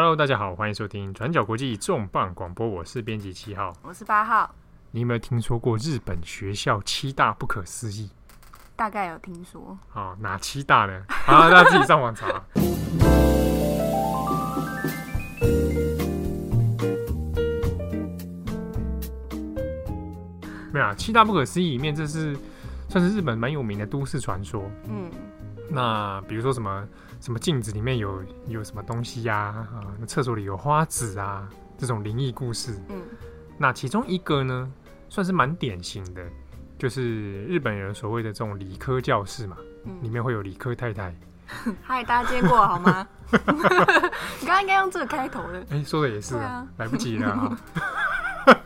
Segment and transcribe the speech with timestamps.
[0.00, 4.54] Hello，大家好，欢迎收听转角国际重磅广播，我是编辑七号，我是八号。
[4.92, 8.08] 你有没有听说过日本学校七大不可思议？
[8.76, 9.76] 大概有听说。
[9.88, 11.02] 好，哪七大呢？
[11.08, 12.28] 好，大家自己上网查。
[20.72, 22.38] 没有啊，七大不可思议里面，这是
[22.88, 24.62] 算是日本蛮有名的都市传说。
[24.88, 25.10] 嗯，
[25.70, 26.88] 那比如说什么
[27.20, 29.36] 什么镜子里面有有什么东西呀？
[29.36, 32.80] 啊，那厕所里有花子啊，这种灵异故事。
[32.88, 33.02] 嗯，
[33.58, 34.70] 那其中一个呢，
[35.08, 36.22] 算是蛮典型的，
[36.78, 41.14] 就是日本人所谓的这种理科教室嘛，嗯、里面会有理科太太。
[41.82, 43.06] 嗨，大家见过好吗？
[44.40, 45.58] 你刚刚应该用这个开头的。
[45.70, 47.58] 哎、欸，说的也是，啊，来不及了啊。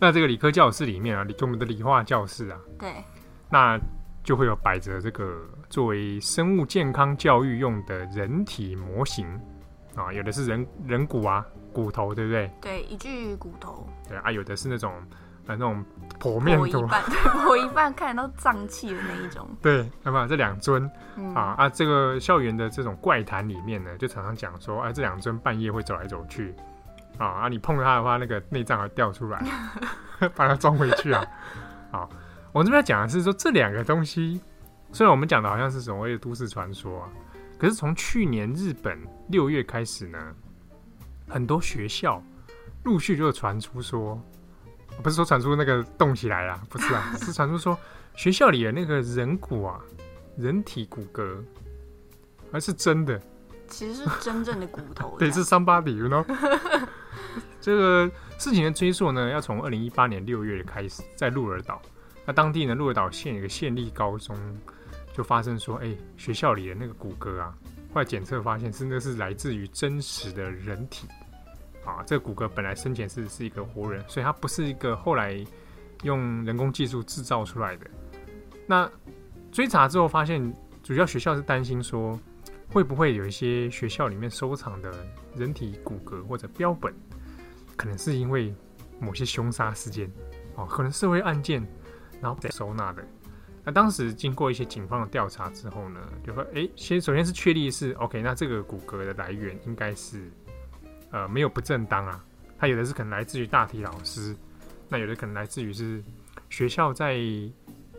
[0.00, 3.04] 那这个理科教室里面啊，就我们的理化教室啊，对，
[3.50, 3.78] 那
[4.22, 9.26] 就会有摆着这个作为生物健康教育用的人体模型
[9.94, 12.50] 啊，有的是人人骨啊，骨头，对不对？
[12.60, 13.86] 对，一具骨头。
[14.08, 14.92] 对啊，有的是那种
[15.46, 15.84] 呃那种
[16.20, 19.48] 剖面图，剖一半， 看到脏器的那一种。
[19.60, 26.54] 对，那么这两尊、嗯、啊啊，这个校园的这种怪谈里面呢，就常常讲说，哎、啊，这两尊半夜会走来走去。
[27.18, 27.48] 啊啊！
[27.48, 29.44] 你碰它的话，那个内脏会掉出来，
[30.36, 31.26] 把它装回去啊！
[31.90, 32.08] 好，
[32.52, 34.40] 我这边要讲的是说，这两个东西，
[34.92, 37.08] 虽然我们讲的好像是所谓的都市传说啊，
[37.58, 40.18] 可是从去年日本六月开始呢，
[41.28, 42.22] 很多学校
[42.84, 44.20] 陆续就传出说，
[45.02, 47.78] 不是说传出那个动起来啦，不是啊， 是传出说
[48.14, 49.80] 学校里的那个人骨啊，
[50.36, 51.36] 人体骨骼，
[52.50, 53.20] 而是真的，
[53.68, 56.24] 其实是真正的骨头，对，是 somebody，you know。
[57.60, 61.82] 这个事情的追溯呢，要从二零一八年六月开始，在鹿儿岛，
[62.24, 64.34] 那当地呢，鹿儿岛县有个县立高中
[65.12, 67.56] 就发生说，哎，学校里的那个骨骼啊，
[67.92, 71.08] 后来检测发现是那是来自于真实的人体
[71.84, 75.44] 啊，这个骨骼本来生前是是一个活人，所以它不是一个后来
[76.02, 77.86] 用人工技术制造出来的。
[78.66, 78.90] 那
[79.50, 82.18] 追查之后发现，主要学校是担心说，
[82.68, 84.92] 会不会有一些学校里面收藏的
[85.34, 86.94] 人体骨骼或者标本。
[87.76, 88.54] 可能是因为
[89.00, 90.10] 某些凶杀事件，
[90.56, 91.66] 哦，可能社会案件，
[92.20, 93.02] 然后被收纳的。
[93.68, 100.30] 那当时经过一些警方的调查之后呢，就说，哎，先首先是确立是 OK，那这个骨骼的来源应该是，
[101.10, 102.24] 呃，没有不正当啊。
[102.58, 104.34] 它有的是可能来自于大体老师，
[104.88, 106.02] 那有的可能来自于是
[106.48, 107.20] 学校在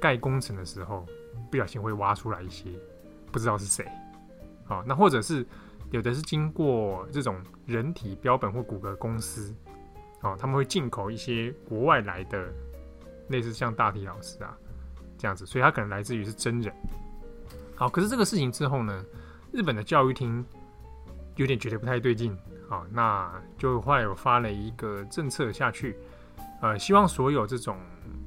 [0.02, 1.06] 盖工程的时候
[1.52, 2.72] 不小心会挖出来一些，
[3.32, 3.86] 不知道是谁。
[4.66, 5.46] 好，那或者是
[5.92, 9.54] 有的是经过这种人体标本或骨骼公司。
[10.22, 12.52] 哦，他们会进口一些国外来的，
[13.28, 14.58] 类似像大体老师啊
[15.20, 16.74] 这样子，所以他可能来自于是真人。
[17.76, 19.06] 好，可是这个事情之后呢，
[19.52, 20.44] 日本的教育厅
[21.36, 22.36] 有点觉得不太对劲，
[22.68, 25.96] 好，那就后来有发了一个政策下去，
[26.62, 27.78] 呃，希望所有这种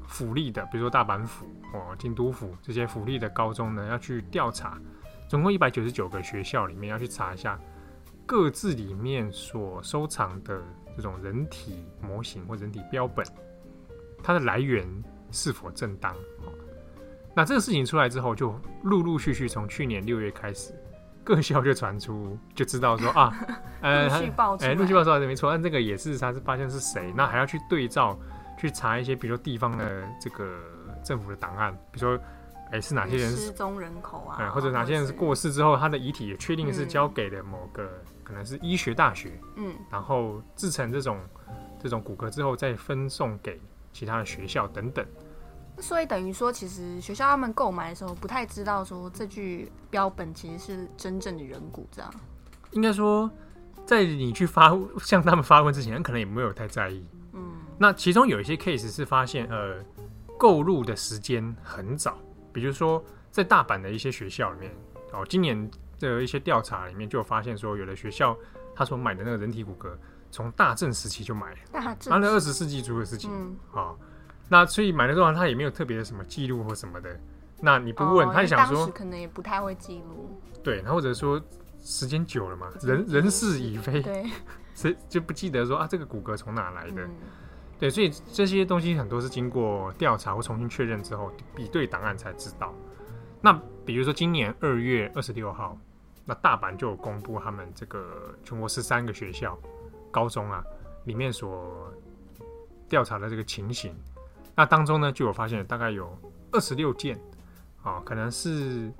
[0.06, 4.78] 福利的，比如说大阪府哦、京都府这些福利的高中呢，要去调查，
[5.28, 7.58] 总共一百九十九个学校里面要去查一下
[8.26, 10.62] 各自里面所收藏的。
[10.94, 13.26] 这种人体模型或人体标本，
[14.22, 14.86] 它的来源
[15.30, 16.14] 是否正当？
[17.34, 20.74] 那这个事情出来之后，就陆陆续续从去年六月开始，
[21.24, 23.32] 各校就传出，就知道说啊，
[23.80, 28.18] 呃，陆续爆出来，陆续爆出来没错，但这个也是他是发现是谁，那还要去对照
[28.58, 30.58] 去查一些，比如说地方的这个
[31.02, 32.22] 政府的档案，比如说。
[32.70, 34.38] 哎，是哪些人失踪人口啊？
[34.40, 37.90] 哎，或者哪些人是过世之后，他的遗体也确定是交给了某个、嗯、
[38.24, 41.20] 可能是医学大学，嗯，然后制成这种
[41.78, 43.60] 这种骨骼之后，再分送给
[43.92, 45.04] 其他的学校等等。
[45.78, 52.12] 所以等于说，其实学校他们购买的时候，不太知道说这具标本其实是真正的人骨，这样。
[52.72, 53.30] 应该说，
[53.84, 57.04] 在你去发向他们发问之前，可能也没有太在意。
[57.32, 59.76] 嗯，那其中有一些 case 是发现，呃，
[60.38, 62.18] 购入的时间很早。
[62.52, 64.72] 比如说，在大阪的一些学校里面，
[65.12, 68.36] 哦，今年的一些调查里面就有发现说，有的学校
[68.74, 69.90] 他所买的那个人体骨骼，
[70.30, 73.98] 从大正时期就买了，大正，二十世纪初的事情，嗯，好，
[74.48, 77.18] 那所以买了之后，他也没有特别的什么记录或什么的，
[77.60, 81.40] 那你不问，他想说，可能也不太会记录，对，他或者说
[81.80, 84.26] 时间久了嘛，人人事已非，对，
[84.74, 87.08] 所以就不记得说啊，这个骨骼从哪来的。
[87.78, 92.72] 对，所以这些东西很多是经过调查或重新确认之后，比对档案才知道。
[93.40, 93.52] 那
[93.84, 95.76] 比如说今年二月二十六号，
[96.24, 99.58] 那大阪就有公布他们这个全国十三个学校
[100.12, 100.62] 高中啊
[101.06, 101.92] 里面所
[102.88, 103.92] 调查的这个情形。
[104.54, 106.16] 那当中呢，就有发现大概有
[106.50, 107.18] 二十六件
[107.82, 108.92] 啊，可能是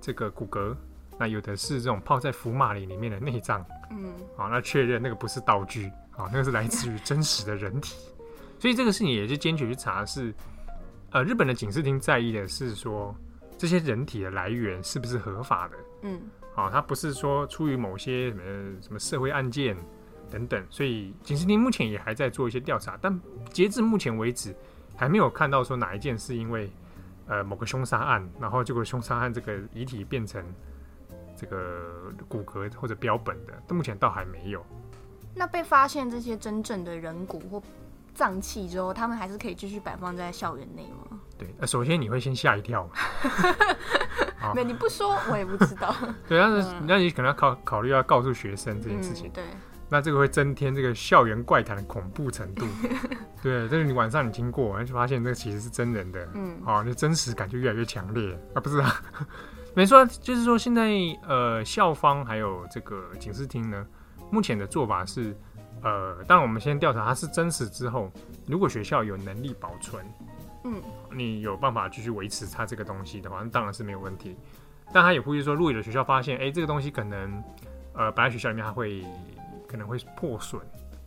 [0.00, 0.74] 这个骨骼
[1.18, 7.96] 那有的是这种泡在福马里里面的内脏，嗯，好，那确认那个不是道具，哦，那个是来自于真实的人体，
[8.60, 10.34] 所以这个事情也是坚决去查是，
[11.10, 13.14] 呃，日本的警视厅在意的是说
[13.56, 16.20] 这些人体的来源是不是合法的，嗯，
[16.54, 18.42] 好，它不是说出于某些什么
[18.82, 19.76] 什么社会案件
[20.30, 23.18] 等等，所以警视厅目前也还在做一些调查，但
[23.50, 24.54] 截至目前为止
[24.96, 26.70] 还没有看到说哪一件是因为
[27.26, 30.44] 呃某个凶杀案，然后结果凶杀案这个遗体变成。
[31.38, 34.64] 这个骨骼或者标本的，到目前倒还没有。
[35.34, 37.62] 那被发现这些真正的人骨或
[38.14, 41.20] 脏器之后，他们还是可以继续摆放在校园内吗？
[41.36, 42.88] 对，呃，首先你会先吓一跳。
[44.56, 45.94] 没，你不说我也不知道。
[46.26, 49.28] 对，但是那你可能要考考虑要告诉学生这件事情。
[49.28, 49.44] 嗯、对，
[49.88, 52.66] 那这个会增添这个校园怪谈的恐怖程度。
[53.42, 59.00] 对，就是你晚上你经过，就发现这个其实是真人的，嗯，好，那真实感就越来越强烈啊，不是啊。
[59.74, 60.90] 没错，就是说现在
[61.28, 63.86] 呃，校方还有这个警视厅呢，
[64.30, 65.36] 目前的做法是，
[65.82, 68.10] 呃，当然我们先调查它是真实之后，
[68.46, 70.04] 如果学校有能力保存，
[70.64, 74.34] 嗯，你有办法继续维持它这个东西的话，那当然是没有问题。
[74.92, 77.44] 但他也呼吁说，如果有的学校发现，哎，这个东西可能，
[77.92, 79.04] 呃，摆在学校里面它会
[79.66, 80.60] 可能会破损，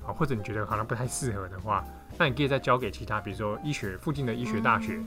[0.05, 1.85] 啊，或者你觉得好像不太适合的话，
[2.17, 4.99] 那你可以再交给其他，比如说医学附近的医学大学，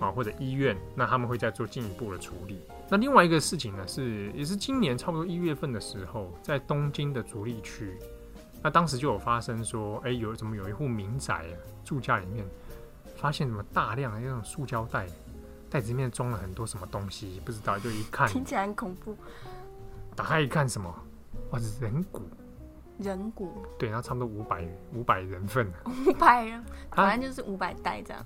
[0.00, 2.60] 啊，或者医院，那他们会再做进一步的处理。
[2.90, 7.98] 那另外一个事情呢，是也是今年差不多一月份的时候，在东京的足立区，
[8.62, 11.54] 那当时就有发生说，哎，有怎么有一户民宅啊，
[11.84, 12.46] 住家里面
[13.16, 15.06] 发现什么大量的那种塑胶袋，
[15.68, 19.14] 袋子里面装了很多什么东西，不知道，就一看听起来很恐怖。
[20.16, 20.92] 打开一看，什么？
[21.50, 22.22] 哇，是人骨。
[22.98, 23.52] 人骨。
[23.78, 25.70] 对，然后差不多五百五百人份。
[26.06, 28.24] 五百人，反正就是五百袋这样。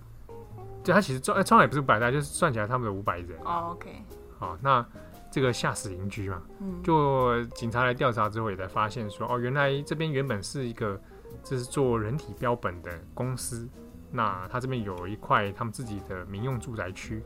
[0.84, 3.38] 对，他其实装装也不是五百袋，就是算起来他们的五百人。
[3.44, 4.02] 哦，OK。
[4.38, 4.84] 好，那
[5.30, 11.00] 这个吓死邻居嘛，嗯就警察来调查之后，也才发现说，哦，原来这边原本是一个
[11.44, 13.68] 这是做人体标本的公司，
[14.10, 17.22] 那他这边有一块他们自己的民用住宅区，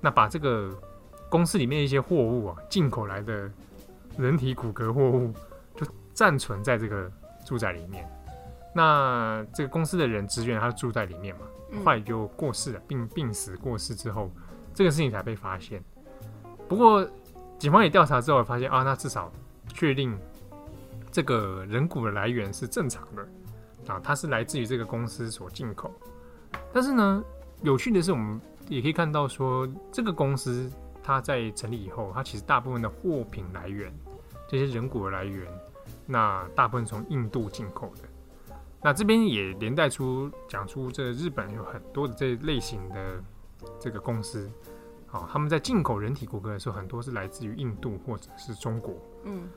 [0.00, 0.70] 那把这个
[1.28, 3.50] 公司里面一些货物啊，进口来的
[4.16, 5.38] 人体骨骼货物，就
[6.14, 7.10] 暂存在这个
[7.44, 8.08] 住宅里面。
[8.74, 11.42] 那这个公司的人职员他住在里面嘛，
[11.84, 14.30] 后来就过世了，病病死过世之后，
[14.72, 15.82] 这个事情才被发现。
[16.68, 17.08] 不过，
[17.58, 19.30] 警方也调查之后发现啊，那至少
[19.68, 20.18] 确定
[21.12, 25.92] 这个人骨的来源是正常的啊，它是来自于这个公司所进口。
[26.72, 27.22] 但是呢，
[27.62, 30.68] 有趣的是，我们也可以看到说，这个公司
[31.02, 33.92] 它在成立以后，它其实大部分的货品来源，
[34.48, 35.46] 这些人骨的来源，
[36.06, 38.02] 那大部分从印度进口的。
[38.82, 43.22] 那这边也连带出讲出，这日本有很多的这类型的
[43.80, 44.50] 这个公司。
[45.06, 48.94] 好，他们在进口人体骨骼的时候，很多是来自于印度或者是中国。
[49.24, 49.48] 嗯，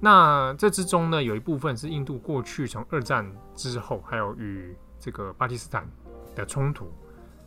[0.00, 5.88] 那这之中呢，有一部分是印度过去从二战之后，还有与这个巴基斯坦
[6.34, 6.86] 的冲突，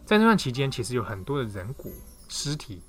[0.05, 1.91] 在那段期间，其实有很多的人骨
[2.29, 2.81] 尸体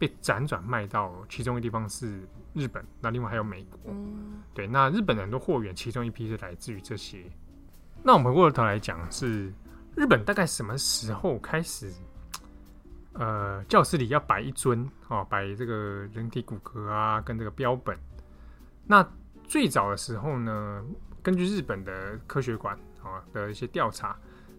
[0.00, 3.92] 被辗转卖到其中一个地方是日本，那另外还有美国。
[3.92, 7.22] 嗯，对，那日本的很多货源，其中一批是来自于这些。
[8.02, 9.52] 那我们回过头来讲，是
[9.94, 11.92] 日本大概什么时候开始？
[13.12, 15.74] 呃，教室里要摆一尊哦，摆这个
[16.14, 17.94] 人体骨骼啊，跟这个标本。
[18.86, 19.06] 那
[19.44, 20.82] 最早的时候呢，
[21.22, 24.16] 根据日本的科学馆啊的一些调查，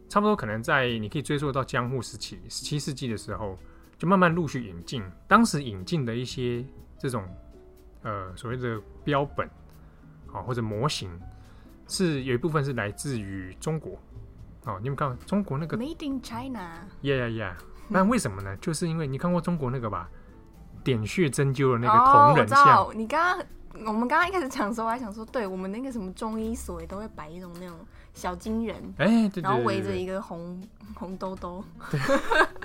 [0.07, 3.57] 差不多可能在你可以追溯到江户时期，十七世纪的时候，
[4.01, 5.03] 就慢慢陆续引进。
[5.27, 6.65] 当时引进的一些
[6.98, 7.24] 这种
[8.01, 9.48] 呃所谓的标本
[10.34, 11.08] 啊或者模型，
[11.88, 13.91] 是有一部分是来自于中国。
[14.65, 16.79] 哦，你们看中国那个 Made in China。
[17.03, 17.53] Yeah yeah。
[17.89, 18.58] 那为什么呢？
[18.58, 20.10] 就是因为你看过中国那个吧，
[20.84, 22.86] 点穴针灸的那个铜人像。
[22.86, 27.77] 哦、你刚刚我们刚刚一开始讲的时候，我还想说，对我们那个什么中医所也都会摆一种那种
[28.15, 30.60] 小金人，哎、欸，对对对对，然后围着一个红
[30.96, 31.63] 红兜兜。
[31.91, 32.00] 对，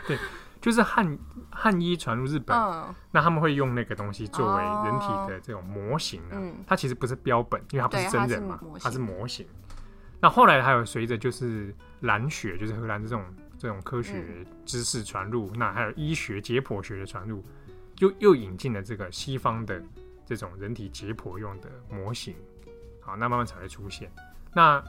[0.07, 0.19] 对，
[0.66, 1.18] 就是汉
[1.50, 6.32] 汉医传入日本，嗯，那他们会用那个东西作为人体的这种模型啊。
[6.32, 9.46] 嗯，它其实不是标本，因为它不是真人嘛，它是，模型。
[10.20, 13.25] 那后来还有随着就是蓝血，就是荷兰这种。
[13.58, 17.42] 这种科学知识传入，嗯，那还有医学解剖学的传入，
[18.00, 19.82] 又又引进了这个西方的
[20.26, 22.37] 这种人体解剖用的模型，
[23.00, 24.12] 好，那慢慢才会出现。
[24.52, 24.85] 那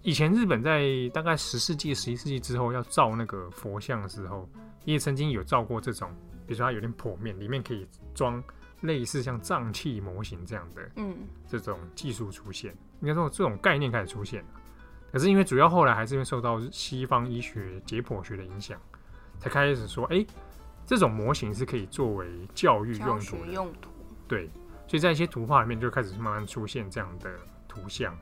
[0.00, 4.48] 以前日本在大概十世纪、十一世纪之后要造那个佛像的时候，
[4.86, 6.10] 也曾经有造过这种，
[6.46, 8.42] 比如说它有点剖面，里面可以装
[8.80, 11.16] 类似像脏器模型这样的，嗯，
[11.46, 14.48] 这种技术出现，应该说这种概念开始出现了。
[15.12, 18.78] 可是因为主要后来还是因为受到西方医学解剖学的影响，
[19.38, 20.26] 才开始说，哎、欸，
[20.84, 23.36] 这种模型是可以作为教育用途。
[23.46, 23.90] 用途。
[24.28, 24.48] 对，
[24.86, 27.30] 所以在一些图画里面就开始慢慢出现这样的
[27.66, 28.16] 图像。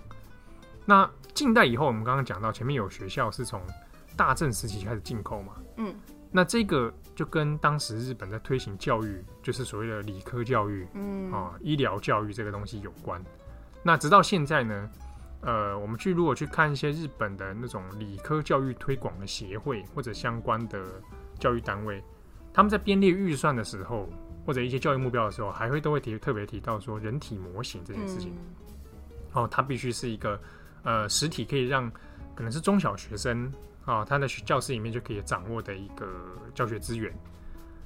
[0.86, 3.60] 那近代以后，我们刚刚讲到前面有学校是从
[4.16, 5.94] 大正时期开始进口嘛，嗯，
[6.36, 13.24] 那这个就跟当时日本在推行教育，就是所谓的理科教育，嗯啊，医疗教育这个东西有关。
[13.84, 14.90] 那直到现在呢，
[15.42, 20.84] 呃，我们去如果去看一些日本的那种理科教育推广的协会或者相关的
[21.38, 22.02] 教育单位，
[22.52, 24.08] 他们在编列预算的时候，
[24.44, 30.40] 或者一些教育目标的时候，还会都会提特别提到说人体模型这件事情，嗯、哦，它必须是一个。
[30.86, 31.90] 呃，实体可以让
[32.34, 33.50] 可能是中小学生
[33.84, 36.06] 啊，他在教室里面就可以掌握的一个
[36.54, 37.12] 教学资源。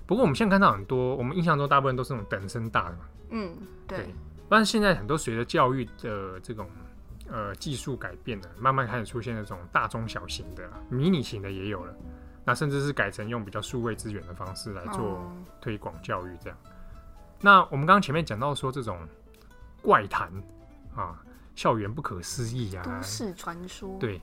[0.06, 3.04] 不过我们现在看到很多，我们印象中大部分都是那种等身大的嘛。
[3.30, 3.98] 嗯，对。
[3.98, 4.14] 对，
[4.48, 6.68] 但是现在很多随着教育的这种
[7.28, 11.94] 呃技术改变呢，慢慢开始出现那种大中小型的、迷你型的也有了。
[12.44, 15.20] 那甚至是改成用比较数位资源的方式来做
[15.60, 16.58] 推广教育这样。
[16.64, 16.70] 哦、
[17.40, 18.98] 那我们刚刚前面讲到说这种
[19.82, 20.32] 怪谈
[20.94, 21.22] 啊。
[21.54, 22.84] 校园不可思议啊！
[22.84, 23.96] 都市传说。
[23.98, 24.22] 对，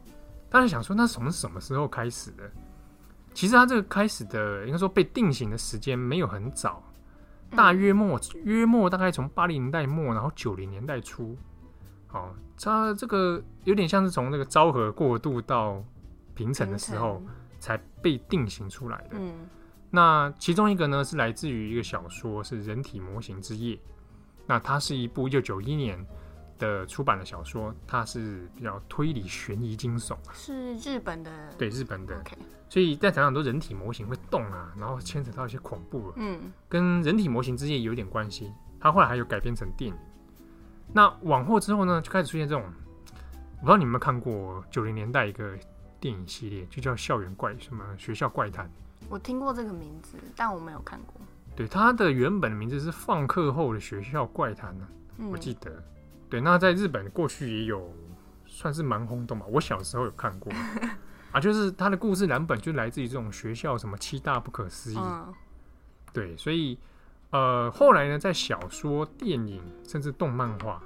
[0.56, 2.50] 大家想说，那从什么时候开始的？
[3.34, 6.82] 其实它这个开始的，应该说被定型的时间没有很早，
[7.50, 11.36] 大约末约末大概从八零年代末，然后九零年代初，
[12.14, 15.84] 哦，它这个有点像是从那个昭和过渡到
[16.36, 17.22] 平成的时候
[17.60, 19.18] 才被定型出来的。
[19.20, 19.34] 嗯，
[19.92, 23.76] 那其中一个呢是来自于一个小说，是《人体模型之夜》，
[24.48, 26.00] 那它是一部一九九一年。
[26.58, 32.16] 的出版的小说，它是比较推理、悬疑、惊悚，是日本的，对日本的。
[32.24, 32.38] Okay.
[32.70, 38.52] 所以在讲很多人体模型会动啊，然后牵扯到一些恐怖，嗯，跟人体模型之间有点关系。
[38.80, 39.98] 它后来还有改编成电影。
[40.92, 45.58] 那往后之后呢，就开始出现这种，我不知道你们有没有看过九零年代一个
[46.00, 48.70] 电影系列，就叫《校园怪》什么学校怪谈。
[49.10, 51.16] 我听过这个名字，但我没有看过。
[51.56, 54.88] 对，它的原本的名字是《放课后的学校怪谈》呢，
[55.32, 55.72] 我记得。
[56.36, 57.96] 对，那在日本过去也有
[58.46, 59.46] 算是蛮轰动吧。
[59.48, 60.52] 我小时候有看过
[61.32, 64.98] 啊，就是他的故事蓝本就来自于这种学校什么七大不可思议。
[65.00, 65.34] 嗯、
[66.12, 66.78] 对，所以
[67.30, 70.84] 呃后来呢，在小说、电影甚至动漫画，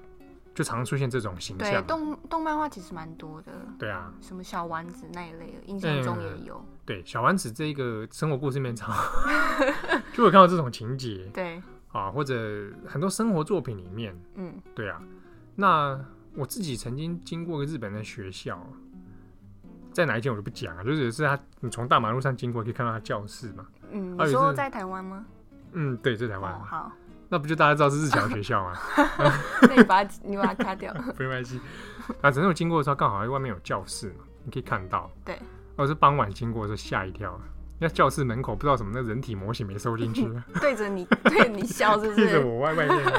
[0.53, 1.71] 就常出现这种形象。
[1.71, 3.51] 对，动动漫画其实蛮多的。
[3.79, 6.57] 对啊，什么小丸子那一类的，印象中也有。
[6.57, 8.95] 嗯、对，小丸子这一个生活故事里面常
[10.13, 11.27] 就会看到这种情节。
[11.33, 11.59] 对
[11.91, 15.01] 啊，或者很多生活作品里面，嗯，对啊。
[15.59, 15.99] 那
[16.35, 18.57] 我自己曾经经过一个日本的学校，
[19.91, 23.67] 在哪一间我就不讲了，就是是他，你从大马路上经过可以看到他教室嘛。
[23.91, 25.25] 嗯，你说在台湾吗？
[25.73, 26.53] 嗯，对，在台湾。
[26.53, 26.91] 哦，好，
[27.27, 28.79] 那不就大家知道是日侨学校吗？
[29.67, 31.59] 那你把它你把它卡掉， 没关系。
[32.21, 35.11] 啊，只是我经过的时候刚好在外面有教室嘛，你可以看到。
[35.25, 35.37] 对。
[35.75, 37.37] 我是傍晚经过的时候吓一跳。
[37.81, 42.27] 那教室门口不知道什么那人体模型没收进去， 对着你对你笑是不是？
[42.27, 43.13] 对着我外外面，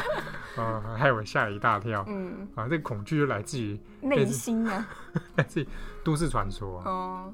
[0.57, 2.05] 啊，害我吓了一大跳。
[2.09, 4.87] 嗯，啊，这个恐惧就来自于内心啊，
[5.37, 5.69] 来自于
[6.05, 6.81] 都市传说。
[6.85, 7.33] 哦，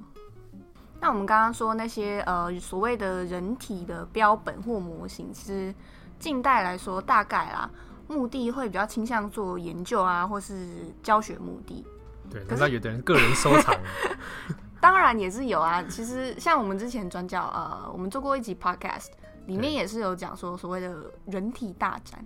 [1.01, 5.75] 那我们刚刚说那些呃所谓的人体的标本或模型，其实
[6.19, 7.71] 近代来说大概啦，
[8.09, 11.85] 目的会比较倾向做研究啊，或是教学目的。
[12.31, 13.75] 对，可是有的人个人收藏。
[14.81, 19.07] 当然也是有啊，其实像我们之前转角，呃，我们做过一集 podcast，
[19.47, 22.25] 里面也是有讲说所谓的人体大展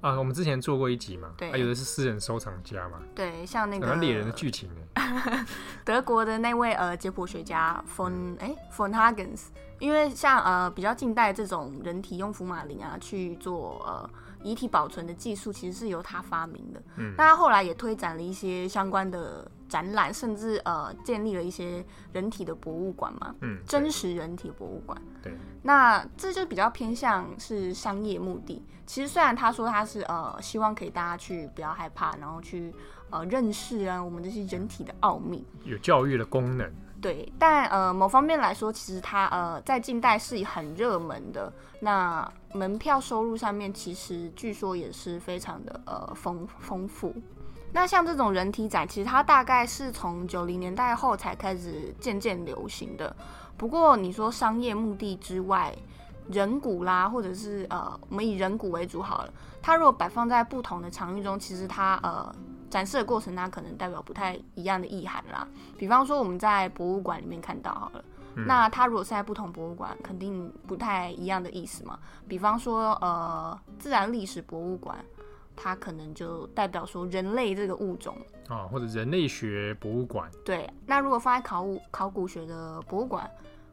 [0.00, 0.18] 啊。
[0.18, 4.70] 我们之前做过一集嘛，对，啊、有的是私人收藏家嘛，对，像那个猎人的剧情
[5.84, 9.46] 德国的那位呃解剖学家 von 哎 von Hagens，
[9.78, 14.10] 因为像呃比较近代这种人体用福马林啊去做呃。
[14.42, 25.32] 遗体保存的技术其实是由他发明的，嗯，那他后来也推展了一些相关的展览，甚至呃建立了一些人体的博物馆嘛，嗯，真实人体博物馆，对，
[25.62, 28.64] 那这就比较偏向是商业目的。
[28.86, 32.74] 其实虽然他说他是呃希望可以大家去不要害怕，然后去
[33.10, 36.68] 呃认识啊我们这些人体的奥秘，有教育的功能。
[37.00, 41.50] 对，但呃，某方面来说，其实他呃，在近代是很热门的。
[41.80, 47.14] 那门票收入上面，其实据说也是非常的呃丰丰富。
[47.72, 53.14] 那像这种人体展，其实它大概是从九零年代后才开始渐渐流行的。
[53.56, 55.74] 不过你说商业目的之外，
[56.30, 62.34] 人骨啦，或者是呃，我们以人骨为主好了，它如果摆放在不同的场域中，其实它呃。
[62.70, 65.44] 展示的过程，它可能代表不太一样的意涵啦。
[65.76, 68.04] 比方说，我们在博物馆里面看到好了，
[68.36, 71.98] 嗯，那它如果是在不同博物馆，肯定不太一样的意思嘛。
[72.28, 75.04] 比方说，呃，自然历史博物馆，
[75.56, 78.16] 它可能就代表说人类这个物种
[78.48, 80.30] 啊，或者人类学博物馆。
[80.44, 83.30] 对，那如果放在考古考古学的博物馆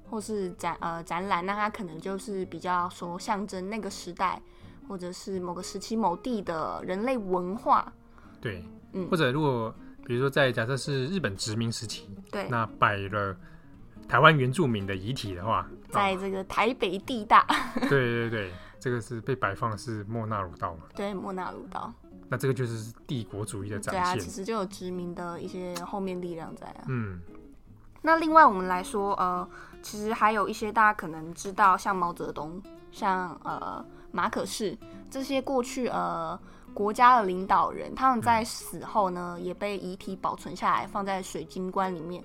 [0.09, 4.41] 或是展呃展览，那它可能就是比较说象征那个时代。
[4.89, 7.91] 或者是某个时期某地的人类文化。
[8.39, 13.35] 对，嗯，或者如果比如说在假设是日本殖民时期，对，那摆了
[14.07, 17.45] 台湾原住民的遗体的话， 在这个台北地大，
[17.89, 20.83] 对对对，这个是被摆放的是莫纳鲁道嘛？
[20.95, 21.91] 对，莫纳鲁道。
[22.29, 24.03] 那这个就是帝国主义的展现。
[24.03, 26.83] 对啊，其实就有殖民的一些后面力量在啊。
[26.87, 27.19] 嗯。
[28.01, 29.47] 那另外我们来说，呃，
[29.81, 32.61] 其实还有一些大家可能知道，像毛泽东，
[32.91, 34.77] 像呃马可仕
[35.09, 36.39] 这些过去呃
[36.73, 42.23] 国家的领导人，他们在死后呢，嗯、也被遗体保存下来，放在水晶棺里面，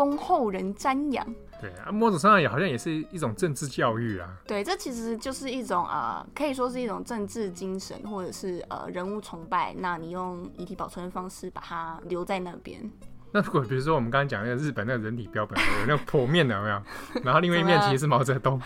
[0.00, 1.26] 供后人瞻仰。
[1.60, 4.34] 对啊，某种程度上也好像也是一种政治教育啊。
[4.46, 9.74] 对，这其实就是一种呃，可以说是一种政治精神，或者是呃人物崇拜。
[9.76, 12.90] 那你用遗体保存的方式把它留在那边。
[13.30, 16.82] 那如果比如说我们刚刚讲那个日本那个人体标本，有那个剖面的有没有？
[17.22, 18.58] 然后另外一面其实是毛泽东。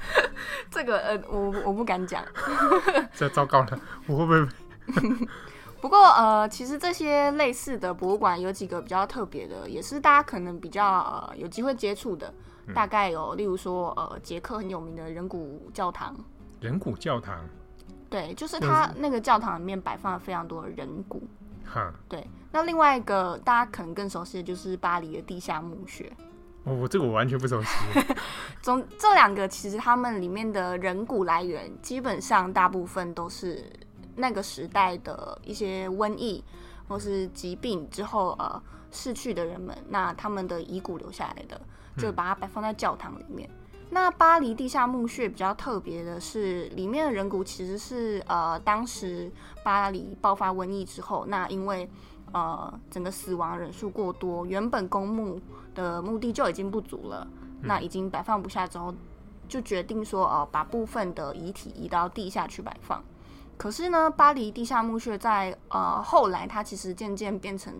[0.70, 2.22] 这个呃，我我不敢讲。
[3.14, 4.48] 这糟糕了，我会不会？
[5.80, 12.32] 不过呃，其实这些类似的博物馆有几个比较特别的，也是大家可能比较呃有机会接触的。
[12.74, 16.14] 大概有，例如说呃，捷克很有名的人骨教堂。
[16.60, 17.34] 人骨教堂。
[18.10, 21.22] 对，就是它那个教堂里面摆放了非常多的人骨。
[21.64, 21.90] 哈。
[22.10, 26.12] 对，那另外一个大家可能更熟悉的就是巴黎的地下墓穴。
[26.64, 27.68] 哦，我这个我完全不熟悉。
[28.60, 33.64] 总这两个其实他们里面的人骨来源，基本上大部分都是。
[34.18, 36.42] 那个时代的一些瘟疫
[36.88, 38.60] 或是疾病之后，呃，
[38.90, 41.60] 逝去的人们，那他们的遗骨留下来的，
[41.96, 43.48] 就把它摆放在教堂里面。
[43.48, 49.30] 嗯、那巴黎地下墓穴比较特别的是，里面的人骨其实是呃，当时
[49.62, 51.88] 巴黎爆发瘟疫之后，那因为
[52.32, 55.40] 呃整个死亡人数过多，原本公墓
[55.74, 58.92] 的墓地就已经不足了，嗯、那已经摆放不下之后，
[59.46, 63.04] 就决定说，呃，把部分的遗体移到地下去摆放。
[63.58, 67.74] 可是呢，巴黎地下墓穴在呃后来，它其实渐渐变成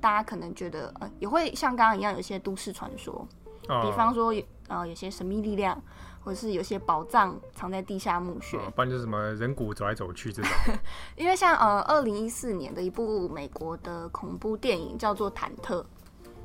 [0.00, 3.26] 大家可能觉得呃也会像刚刚一样有一些都市传说，
[3.68, 4.32] 哦、比方说
[4.68, 5.78] 呃有些神秘力量，
[6.22, 10.50] 或者是有些宝藏藏在地下墓穴，哦、不然就是什么人骨走来走去这种。
[11.16, 15.82] 因为像呃二零一四年的一部美国的恐怖电影叫做《忐忑》，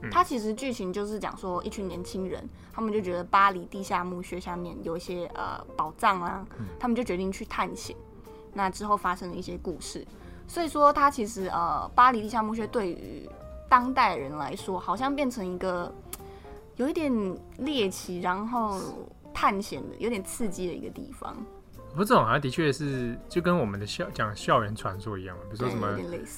[0.02, 7.96] 嗯、它其实剧情就是讲说一群年轻人，他们就觉得巴黎地下墓穴下面有一些呃宝藏啊，嗯、他们就决定去探险。
[8.54, 10.06] 那之后发生的一些故事，
[10.48, 13.30] 所以说它其实呃，巴黎地下墓穴对于
[13.70, 15.94] 当代人来说，好像变成一个
[16.76, 17.12] 有一点
[17.60, 18.82] 猎奇，然后
[19.34, 21.36] 探险的有点刺激的一个地方。
[21.92, 25.98] 不过这种好像的确是就跟我们的校讲校园传说一样，比如说什么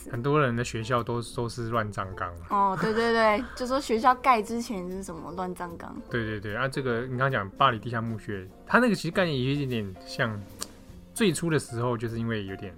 [0.10, 2.34] 很多人的学校都都是乱葬岗。
[2.50, 5.93] 哦，对对对，就说学校盖之前是什么乱葬岗。
[6.10, 10.41] 对对对，啊，这个你刚刚讲巴黎地下墓穴，它那个其实概念也有一点点像。
[11.22, 12.76] 最初的时候，就是因为有点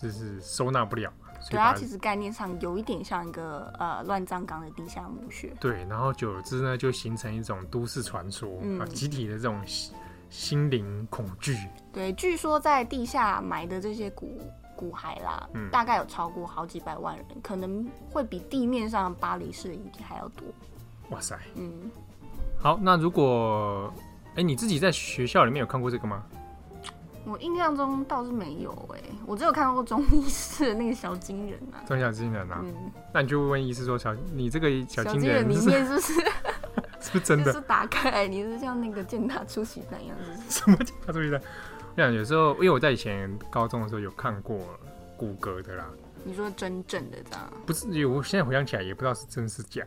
[0.00, 1.12] 就是收纳不了，
[1.50, 5.52] 对它其实概念上有一点像一个呃乱葬岗的地下墓穴。
[5.58, 9.60] 对，然后久而之呢，就形成一种都市传说，嗯、啊，集体的这种
[10.30, 11.56] 心灵恐惧。
[11.92, 14.40] 对，据说在地下埋的这些骨
[14.76, 20.46] 骨骸啦，嗯、大概有超过好几百万人，可能会比地面上巴黎市的遗体还要多。
[21.10, 21.90] 哇塞，嗯，
[22.60, 23.92] 好，那如果
[24.34, 26.22] 哎、欸，你自己在学校里面有看过这个吗？
[27.26, 31.82] 我印象中倒是没有哎、欸，我只有看过中医室的那个小金人啊。
[31.84, 32.72] 中小金人啊，嗯，
[33.12, 36.12] 那你就问医师说小，你这个小金人里面是不是
[37.00, 37.52] 是不是真的？
[37.52, 40.16] 是打开，你是像那个健达出奇蛋一样，
[40.48, 41.40] 是什么健达出奇蛋？
[41.96, 44.58] 我想有时候，因为我在以前高中的时候有看过
[45.16, 45.86] 骨骼的啦。
[46.24, 47.52] 你说真正的这样？
[47.66, 49.84] 不是，我现在回想起来也不知道是真是假。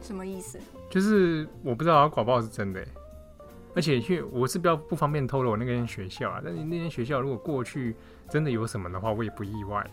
[0.00, 0.60] 什么意思？
[0.90, 2.88] 就是我不知道，搞不好是真的、欸。
[3.74, 6.40] 而且，去我是比较不方便透露我那间学校啊。
[6.44, 7.96] 但是那间学校如果过去
[8.28, 9.84] 真的有什么的话，我也不意外。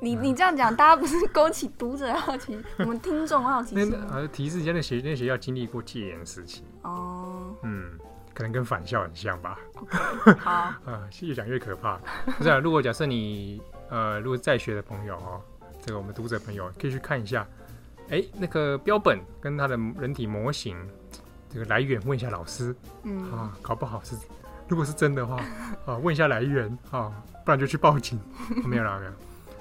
[0.00, 3.92] 你你这样讲，大家不是 勾起读者好奇，我们听众好奇心？
[4.10, 7.98] 呃提示一下，那学那学校经历过戒严时期哦，嗯，
[8.32, 9.58] 可能跟返校很像吧。
[9.74, 11.98] Okay, 好啊，越讲越可怕。
[12.38, 15.42] 不是啊，如果假设你呃，如果在学的朋友哦，
[15.84, 17.44] 这个我们读者朋友可以去看一下，
[18.10, 20.76] 哎，那个标本跟他的人体模型。
[21.50, 24.16] 这个来源问一下老师，嗯啊，搞不好是，
[24.68, 25.36] 如果是真的话，
[25.86, 27.12] 啊，问一下来源啊，
[27.44, 28.20] 不然就去报警。
[28.66, 29.12] 没有了，没有。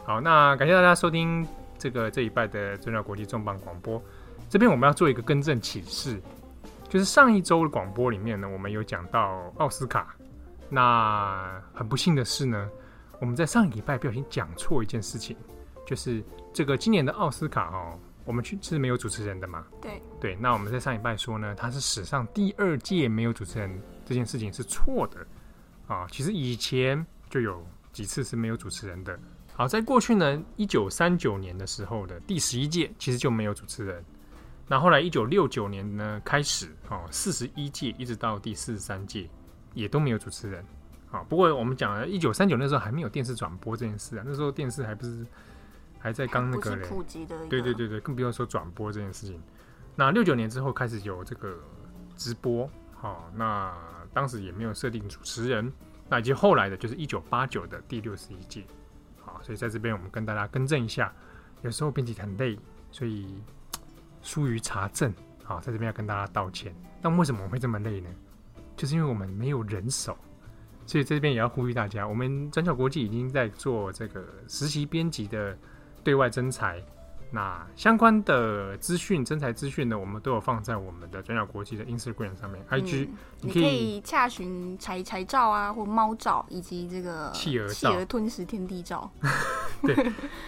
[0.06, 1.48] 好，那感谢大家收听
[1.78, 4.02] 这个这一拜的尊鸟国际重磅广播。
[4.50, 6.22] 这边我们要做一个更正启示，
[6.90, 10.16] 就是上一周的广播里面呢，我们有讲到奥斯卡。
[10.70, 12.70] 那很不幸的是呢，
[13.20, 15.36] 我们在上一礼拜不小心讲错一件事情，
[15.86, 16.22] 就是
[16.54, 17.98] 这个今年的奥斯卡哦。
[18.28, 19.66] 我们去是没有主持人的嘛？
[19.82, 25.26] 对对，那我们在上一拜说呢，他是史上第二届没有主持人，这件事情是错的
[25.88, 29.18] 啊，其实以前就有几次是没有主持人的。
[29.54, 34.04] 好，在过去呢，一九三九年的时候的第十一届其实就没有主持人。
[34.68, 39.30] 那后来一九六九年呢开始，哦，四十一届一直到第四十三届
[39.74, 40.64] 也都没有主持人。
[41.10, 45.26] 好，不过我们讲了一九三九那时候还没有电视转播这件事啊，那时候电视还不是
[46.00, 47.36] 还在刚那个嘞，普及的。
[47.48, 49.42] 对对对对，更不用说转播这件事情。
[49.96, 51.58] 那六九年之后开始有这个
[52.16, 53.74] 直播，好，那
[54.14, 55.72] 当时也没有设定主持人。
[56.10, 58.64] 那以及后来的就是一九八九的第六十一届，
[59.20, 61.14] 好，所以在这边我们跟大家更正一下，
[61.62, 62.58] 有时候编辑很累，
[62.92, 63.42] 所以。
[64.24, 65.14] 疏于查证，
[65.46, 66.76] 好，在这边要跟大家道歉。
[67.02, 68.10] 那为什么我会这么累呢？
[68.76, 70.18] 就是因为我们没有人手，
[70.86, 75.58] 所以这边也要呼吁大家，我们转角国际已经在做这个实习编辑的
[76.08, 76.82] 对外征才。
[77.30, 83.10] 那相关的资讯、征才资讯呢，我们都有放在我们的转角国际的 Instagram 上面、嗯、，IG，
[83.42, 89.12] 你可以洽询柴柴照啊，或猫照，以及这个企鹅企鹅吞食天地照。
[89.84, 89.94] 对，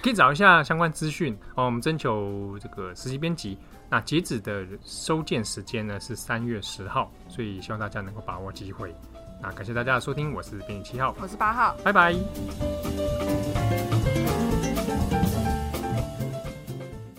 [0.01, 1.65] 可以找一下相关资讯哦。
[1.65, 3.57] 我们征求这个实习编辑，
[3.89, 8.95] 那截止的收件时间呢是三月十号，所以希望大家能够把握机会。
[9.41, 12.15] 那感谢大家的收听，我是编辑七号，我是八号，拜拜。